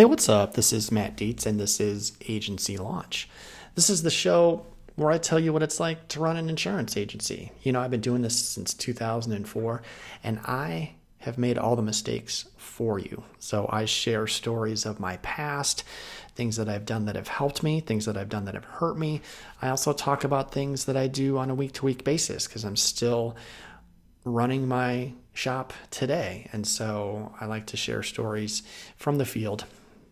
[0.00, 0.54] Hey, what's up?
[0.54, 3.28] This is Matt Dietz, and this is Agency Launch.
[3.74, 4.64] This is the show
[4.96, 7.52] where I tell you what it's like to run an insurance agency.
[7.62, 9.82] You know, I've been doing this since 2004,
[10.24, 13.24] and I have made all the mistakes for you.
[13.40, 15.84] So I share stories of my past,
[16.34, 18.96] things that I've done that have helped me, things that I've done that have hurt
[18.96, 19.20] me.
[19.60, 22.64] I also talk about things that I do on a week to week basis because
[22.64, 23.36] I'm still
[24.24, 26.48] running my shop today.
[26.54, 28.62] And so I like to share stories
[28.96, 29.66] from the field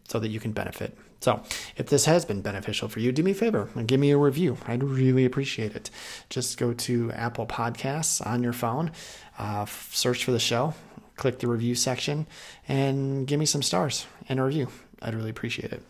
[0.09, 0.99] so that you can benefit.
[1.21, 1.43] So,
[1.77, 4.17] if this has been beneficial for you, do me a favor and give me a
[4.17, 4.57] review.
[4.67, 5.91] I'd really appreciate it.
[6.31, 8.93] Just go to Apple Podcasts on your phone,
[9.39, 10.75] uh, search for the show,
[11.17, 12.27] click the review section,
[12.69, 14.69] and give me some stars and a review.
[15.03, 15.83] I'd really appreciate it.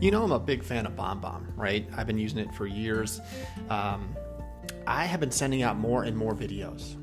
[0.00, 1.84] You know, I'm a big fan of BombBomb, right?
[1.96, 3.20] I've been using it for years.
[3.68, 4.14] Um,
[4.86, 6.94] I have been sending out more and more videos.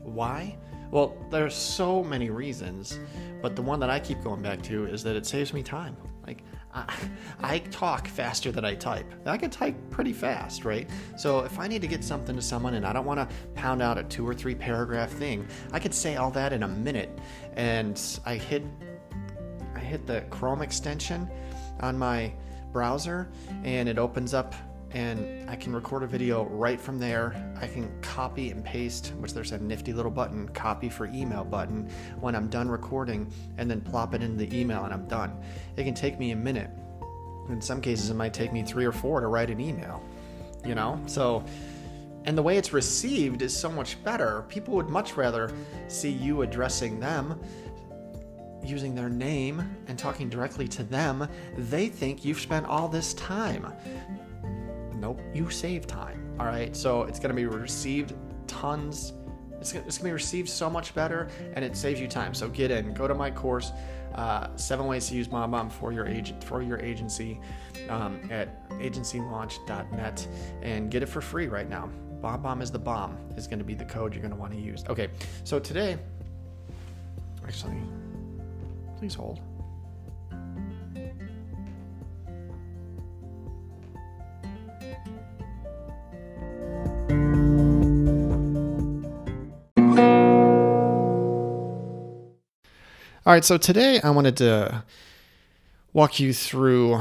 [0.00, 0.58] Why?
[0.94, 3.00] Well, there's so many reasons,
[3.42, 5.96] but the one that I keep going back to is that it saves me time.
[6.24, 6.84] Like, I,
[7.40, 9.12] I talk faster than I type.
[9.26, 10.88] I can type pretty fast, right?
[11.16, 13.82] So if I need to get something to someone and I don't want to pound
[13.82, 17.18] out a two or three paragraph thing, I could say all that in a minute.
[17.54, 18.62] And I hit,
[19.74, 21.28] I hit the Chrome extension
[21.80, 22.32] on my
[22.70, 23.28] browser,
[23.64, 24.54] and it opens up
[24.94, 27.52] and I can record a video right from there.
[27.60, 31.90] I can copy and paste, which there's a nifty little button, copy for email button
[32.20, 35.36] when I'm done recording, and then plop it into the email and I'm done.
[35.76, 36.70] It can take me a minute.
[37.48, 40.02] In some cases, it might take me three or four to write an email,
[40.64, 41.00] you know?
[41.06, 41.44] So,
[42.24, 44.44] and the way it's received is so much better.
[44.48, 45.52] People would much rather
[45.88, 47.38] see you addressing them
[48.64, 51.28] using their name and talking directly to them,
[51.58, 53.66] they think you've spent all this time.
[54.94, 56.36] Nope, you save time.
[56.38, 58.14] All right, so it's to be received
[58.46, 59.12] tons.
[59.60, 62.34] It's going to be received so much better, and it saves you time.
[62.34, 63.72] So get in, go to my course,
[64.14, 67.40] uh, seven ways to use BombBomb for your agent for your agency
[67.88, 70.28] um, at agencylaunch.net,
[70.62, 71.88] and get it for free right now.
[72.20, 74.84] Bomb Bomb is the bomb is to be the code you're to want to use.
[74.88, 75.08] Okay,
[75.44, 75.98] so today,
[77.46, 77.82] actually,
[78.98, 79.40] please hold.
[93.26, 94.84] All right, so today I wanted to
[95.94, 97.00] walk you through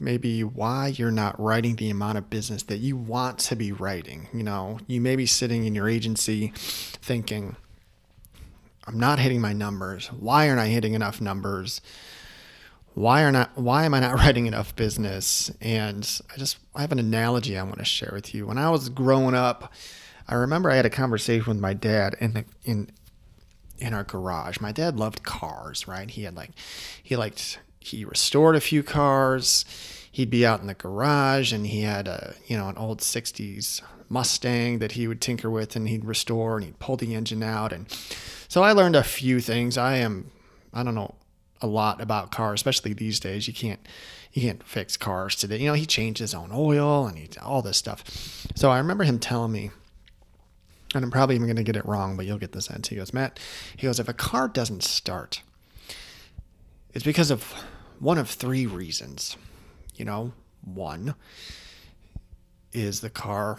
[0.00, 4.26] maybe why you're not writing the amount of business that you want to be writing.
[4.34, 7.54] You know, you may be sitting in your agency thinking,
[8.88, 10.08] I'm not hitting my numbers.
[10.08, 11.80] Why aren't I hitting enough numbers?
[12.94, 15.52] Why are not why am I not writing enough business?
[15.60, 18.48] And I just I have an analogy I want to share with you.
[18.48, 19.72] When I was growing up,
[20.26, 22.90] I remember I had a conversation with my dad in the in
[23.78, 24.60] in our garage.
[24.60, 26.10] My dad loved cars, right?
[26.10, 26.50] He had like
[27.02, 29.64] he liked he restored a few cars.
[30.10, 33.82] He'd be out in the garage and he had a, you know, an old 60s
[34.08, 37.72] Mustang that he would tinker with and he'd restore and he'd pull the engine out
[37.72, 37.86] and
[38.48, 39.76] so I learned a few things.
[39.76, 40.30] I am
[40.72, 41.14] I don't know
[41.60, 43.48] a lot about cars, especially these days.
[43.48, 43.80] You can't
[44.32, 45.58] you can't fix cars today.
[45.58, 48.04] You know, he changed his own oil and he all this stuff.
[48.54, 49.70] So I remember him telling me
[50.94, 52.88] and I'm probably even going to get it wrong, but you'll get the sense.
[52.88, 53.38] He goes, Matt,
[53.76, 55.42] he goes, if a car doesn't start,
[56.94, 57.52] it's because of
[57.98, 59.36] one of three reasons.
[59.94, 60.32] You know,
[60.62, 61.14] one
[62.72, 63.58] is the car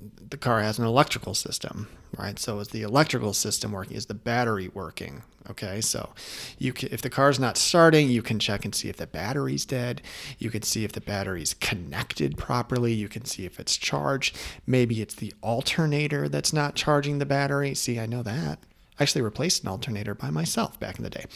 [0.00, 2.38] the car has an electrical system, right?
[2.38, 3.96] So is the electrical system working?
[3.96, 5.22] Is the battery working?
[5.48, 6.10] Okay, so
[6.58, 9.64] you can, if the car's not starting, you can check and see if the battery's
[9.64, 10.02] dead.
[10.38, 12.92] You can see if the battery's connected properly.
[12.92, 14.36] You can see if it's charged.
[14.66, 17.74] Maybe it's the alternator that's not charging the battery.
[17.74, 18.58] See, I know that.
[18.98, 21.26] I actually replaced an alternator by myself back in the day.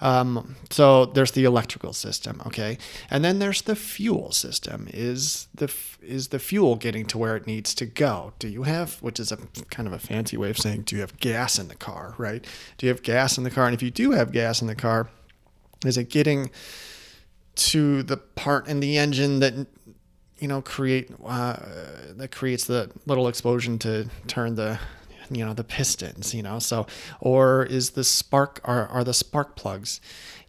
[0.00, 2.76] Um, so there's the electrical system, okay,
[3.10, 4.88] and then there's the fuel system.
[4.92, 5.72] Is the
[6.02, 8.32] is the fuel getting to where it needs to go?
[8.38, 9.38] Do you have, which is a
[9.70, 12.44] kind of a fancy way of saying, do you have gas in the car, right?
[12.78, 13.66] Do you have gas in the car?
[13.66, 15.08] And if you do have gas in the car,
[15.84, 16.50] is it getting
[17.56, 19.54] to the part in the engine that
[20.38, 21.56] you know create uh,
[22.10, 24.78] that creates the little explosion to turn the
[25.30, 26.86] you know the pistons you know so
[27.20, 30.00] or is the spark are, are the spark plugs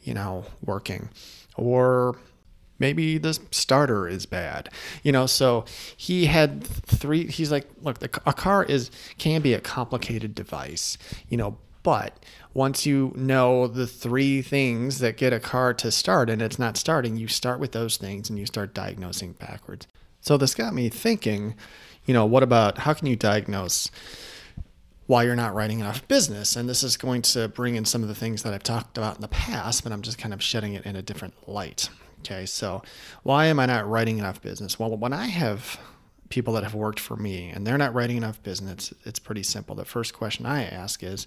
[0.01, 1.09] you know working?
[1.55, 2.17] Or
[2.79, 4.69] maybe the starter is bad
[5.01, 5.65] you know so
[5.95, 10.95] he had three he's like look the, a car is can be a complicated device
[11.27, 11.57] you know
[11.87, 16.59] but once you know the three things that get a car to start and it's
[16.59, 19.87] not starting you start with those things and you start diagnosing backwards.
[20.19, 21.55] So this got me thinking
[22.03, 23.89] you know what about how can you diagnose
[25.07, 26.55] why you're not writing enough business.
[26.55, 29.15] And this is going to bring in some of the things that I've talked about
[29.15, 31.89] in the past, but I'm just kind of shedding it in a different light.
[32.19, 32.83] Okay, so
[33.23, 34.77] why am I not writing enough business?
[34.77, 35.79] Well, when I have
[36.29, 39.75] people that have worked for me and they're not writing enough business, it's pretty simple.
[39.75, 41.25] The first question I ask is,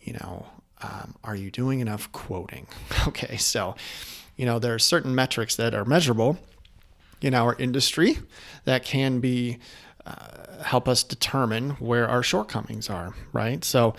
[0.00, 0.46] you know,
[0.80, 2.66] um, are you doing enough quoting?
[3.06, 3.74] Okay, so,
[4.34, 6.38] you know, there are certain metrics that are measurable
[7.20, 8.18] in our industry
[8.64, 9.58] that can be
[10.06, 13.64] uh, help us determine where our shortcomings are, right?
[13.64, 13.94] So,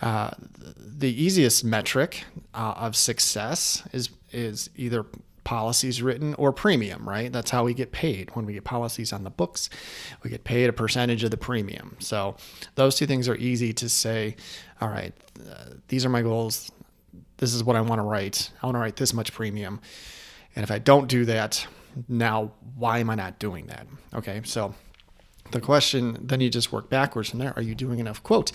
[0.00, 0.30] uh,
[0.78, 2.24] the easiest metric
[2.54, 5.04] uh, of success is is either
[5.44, 7.32] policies written or premium, right?
[7.32, 8.34] That's how we get paid.
[8.36, 9.68] When we get policies on the books,
[10.22, 11.96] we get paid a percentage of the premium.
[11.98, 12.36] So,
[12.74, 14.36] those two things are easy to say.
[14.80, 15.12] All right,
[15.50, 16.70] uh, these are my goals.
[17.36, 18.50] This is what I want to write.
[18.62, 19.80] I want to write this much premium,
[20.56, 21.66] and if I don't do that,
[22.08, 23.86] now why am I not doing that?
[24.14, 24.74] Okay, so
[25.52, 27.52] the question then you just work backwards from there.
[27.56, 28.52] Are you doing enough quotes?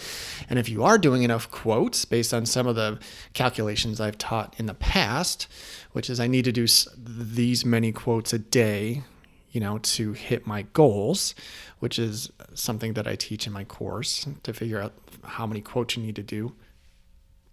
[0.50, 3.00] And if you are doing enough quotes based on some of the
[3.34, 5.48] calculations i've taught in the past
[5.92, 6.66] which is i need to do
[6.98, 9.04] these many quotes a day
[9.52, 11.36] you know to hit my goals
[11.80, 14.94] which is something that i teach in my course to figure out
[15.24, 16.54] how many quotes you need to do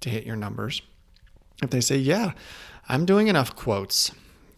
[0.01, 0.83] to hit your numbers.
[1.63, 2.33] If they say yeah
[2.89, 4.13] i'm doing enough quotes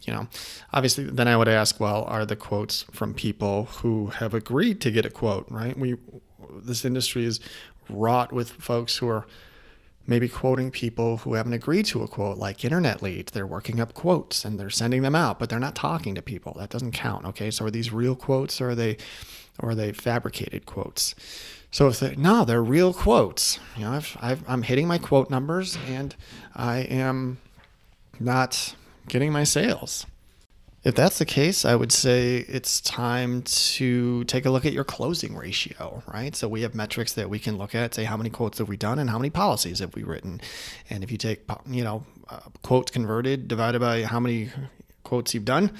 [0.07, 0.29] you know,
[0.73, 4.91] obviously, then I would ask, well, are the quotes from people who have agreed to
[4.91, 5.79] get a quote, right?
[5.79, 5.97] We,
[6.51, 7.41] this industry is
[7.89, 9.27] wrought with folks who are
[10.07, 13.33] maybe quoting people who haven't agreed to a quote, like internet leads.
[13.33, 16.55] They're working up quotes and they're sending them out, but they're not talking to people.
[16.59, 17.25] That doesn't count.
[17.25, 18.99] Okay, so are these real quotes or are they,
[19.59, 21.15] or are they fabricated quotes?
[21.71, 23.59] So if they, no, they're real quotes.
[23.77, 26.15] You know, I've, I've, I'm hitting my quote numbers and
[26.55, 27.39] I am
[28.21, 28.75] not
[29.09, 30.07] getting my sales.
[30.85, 34.85] If that's the case, I would say it's time to take a look at your
[34.85, 36.37] closing ratio, right?
[36.37, 38.77] So we have metrics that we can look at, say how many quotes have we
[38.77, 40.43] done and how many policies have we written.
[40.91, 44.51] And if you take, you know, uh, quotes converted divided by how many
[45.05, 45.73] quotes you've done,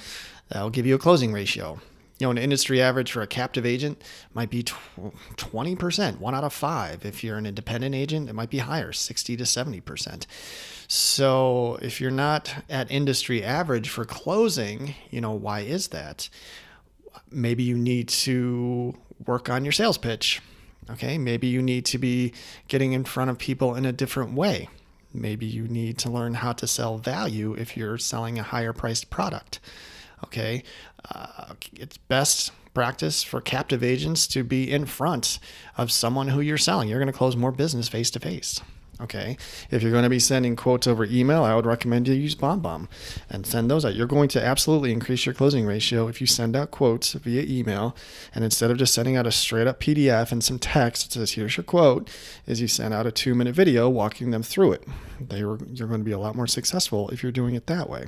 [0.49, 1.79] that'll give you a closing ratio.
[2.19, 4.01] You know, an industry average for a captive agent
[4.35, 7.05] might be 20%, one out of five.
[7.05, 10.27] If you're an independent agent, it might be higher, 60 to 70%.
[10.87, 16.29] So if you're not at industry average for closing, you know, why is that?
[17.31, 18.95] Maybe you need to
[19.27, 20.41] work on your sales pitch.
[20.91, 21.19] Okay.
[21.19, 22.33] Maybe you need to be
[22.69, 24.69] getting in front of people in a different way.
[25.13, 29.11] Maybe you need to learn how to sell value if you're selling a higher priced
[29.11, 29.61] product.
[30.25, 30.63] Okay.
[31.11, 35.39] Uh, it's best practice for captive agents to be in front
[35.77, 36.89] of someone who you're selling.
[36.89, 38.61] You're going to close more business face to face.
[39.01, 39.37] Okay.
[39.71, 42.89] If you're going to be sending quotes over email, I would recommend you use BombBomb
[43.29, 43.97] and send those out.
[43.97, 47.97] You're going to absolutely increase your closing ratio if you send out quotes via email.
[48.35, 51.33] And instead of just sending out a straight up PDF and some text that says,
[51.33, 52.09] here's your quote,
[52.47, 54.85] is you send out a two minute video walking them through it.
[55.21, 57.91] They were, you're going to be a lot more successful if you're doing it that
[57.91, 58.07] way.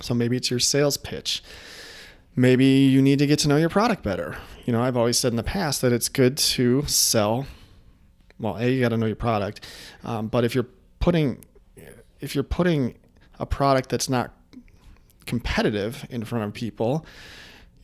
[0.00, 1.42] So maybe it's your sales pitch.
[2.36, 4.36] Maybe you need to get to know your product better.
[4.64, 7.46] You know, I've always said in the past that it's good to sell
[8.38, 9.66] well, a you got to know your product,
[10.04, 10.68] um, but if you're
[11.00, 11.44] putting
[12.20, 12.96] if you're putting
[13.38, 14.32] a product that's not
[15.26, 17.04] competitive in front of people,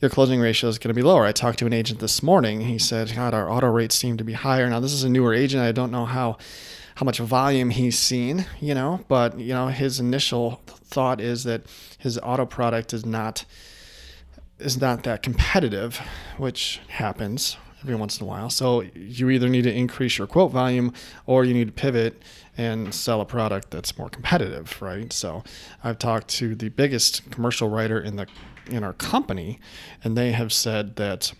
[0.01, 1.25] your closing ratio is going to be lower.
[1.25, 2.61] I talked to an agent this morning.
[2.61, 5.33] He said, "God, our auto rates seem to be higher." Now, this is a newer
[5.33, 5.63] agent.
[5.63, 6.37] I don't know how
[6.95, 11.63] how much volume he's seen, you know, but you know, his initial thought is that
[11.97, 13.45] his auto product is not
[14.57, 15.99] is not that competitive,
[16.37, 18.49] which happens every once in a while.
[18.49, 20.93] So you either need to increase your quote volume
[21.25, 22.23] or you need to pivot
[22.57, 25.11] and sell a product that's more competitive, right?
[25.11, 25.43] So
[25.83, 28.27] I've talked to the biggest commercial writer in the
[28.67, 29.59] in our company
[30.03, 31.33] and they have said that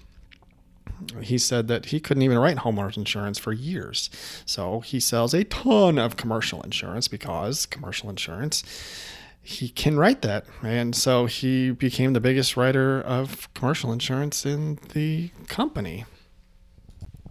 [1.21, 4.09] he said that he couldn't even write homeowners insurance for years.
[4.45, 8.63] So he sells a ton of commercial insurance because commercial insurance
[9.47, 10.43] he can write that.
[10.63, 16.05] And so he became the biggest writer of commercial insurance in the company.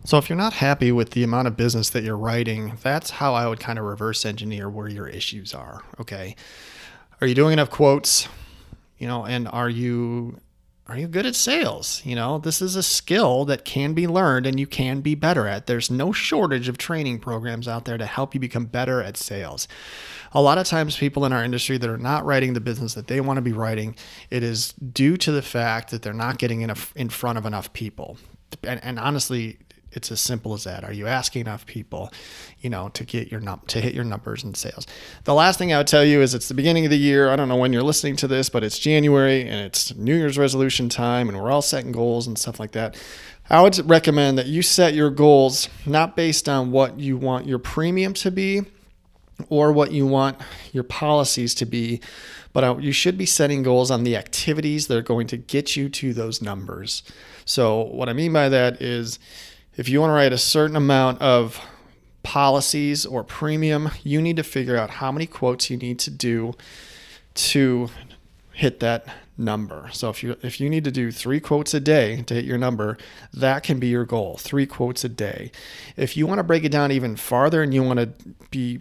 [0.04, 3.34] So if you're not happy with the amount of business that you're writing, that's how
[3.34, 5.82] I would kind of reverse engineer where your issues are.
[5.98, 6.36] Okay.
[7.20, 8.28] Are you doing enough quotes?
[8.98, 10.38] You know, and are you
[10.86, 12.02] are you good at sales?
[12.04, 15.46] You know, this is a skill that can be learned and you can be better
[15.46, 15.66] at.
[15.66, 19.66] There's no shortage of training programs out there to help you become better at sales.
[20.32, 23.06] A lot of times, people in our industry that are not writing the business that
[23.06, 23.96] they want to be writing,
[24.28, 27.72] it is due to the fact that they're not getting enough in front of enough
[27.72, 28.18] people.
[28.62, 29.58] And, and honestly,
[29.94, 30.84] It's as simple as that.
[30.84, 32.12] Are you asking enough people,
[32.60, 34.86] you know, to get your num- to hit your numbers and sales?
[35.24, 37.30] The last thing I would tell you is it's the beginning of the year.
[37.30, 40.38] I don't know when you're listening to this, but it's January and it's New Year's
[40.38, 42.96] resolution time, and we're all setting goals and stuff like that.
[43.50, 47.58] I would recommend that you set your goals not based on what you want your
[47.58, 48.62] premium to be
[49.48, 50.38] or what you want
[50.72, 52.00] your policies to be,
[52.52, 55.76] but uh, you should be setting goals on the activities that are going to get
[55.76, 57.02] you to those numbers.
[57.44, 59.18] So, what I mean by that is
[59.76, 61.60] if you want to write a certain amount of
[62.22, 66.54] policies or premium, you need to figure out how many quotes you need to do
[67.34, 67.90] to
[68.52, 69.88] hit that number.
[69.92, 72.58] So if you if you need to do 3 quotes a day to hit your
[72.58, 72.96] number,
[73.32, 75.50] that can be your goal, 3 quotes a day.
[75.96, 78.12] If you want to break it down even farther and you want to
[78.50, 78.80] be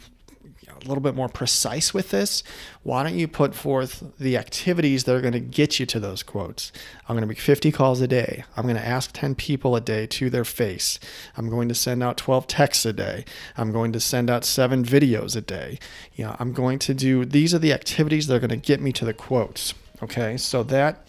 [0.75, 2.44] a little bit more precise with this,
[2.84, 6.24] why don't you put forth the activities that are going to get you to those
[6.24, 6.72] quotes?
[7.08, 8.44] I'm going to make 50 calls a day.
[8.56, 11.00] I'm going to ask 10 people a day to their face.
[11.38, 13.25] I'm going to send out 12 texts a day.
[13.58, 15.80] I'm going to send out seven videos a day.
[16.15, 18.82] You know, I'm going to do these are the activities that are going to get
[18.82, 19.74] me to the quotes.
[20.01, 21.08] Okay, so that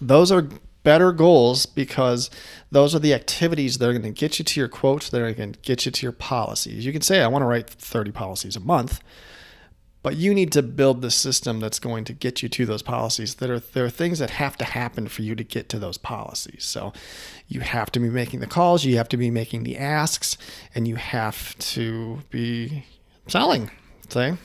[0.00, 0.48] those are
[0.86, 2.30] better goals because
[2.70, 5.32] those are the activities that are going to get you to your quotes, that are
[5.32, 6.86] going to get you to your policies.
[6.86, 9.00] You can say, I want to write 30 policies a month,
[10.04, 13.34] but you need to build the system that's going to get you to those policies.
[13.34, 15.98] That are there are things that have to happen for you to get to those
[15.98, 16.62] policies.
[16.62, 16.92] So
[17.48, 20.38] you have to be making the calls, you have to be making the asks,
[20.72, 22.84] and you have to be
[23.26, 23.72] selling.
[24.08, 24.36] Say,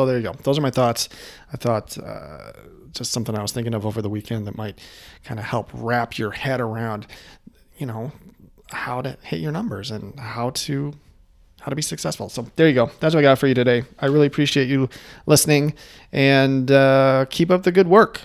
[0.00, 0.32] so there you go.
[0.32, 1.08] Those are my thoughts.
[1.52, 1.98] I thought.
[1.98, 2.52] Uh,
[2.92, 4.80] just something I was thinking of over the weekend that might
[5.24, 7.06] kind of help wrap your head around,
[7.78, 8.12] you know,
[8.70, 10.94] how to hit your numbers and how to
[11.60, 12.30] how to be successful.
[12.30, 12.90] So there you go.
[13.00, 13.84] That's what I got for you today.
[13.98, 14.88] I really appreciate you
[15.26, 15.74] listening
[16.10, 18.22] and uh, keep up the good work.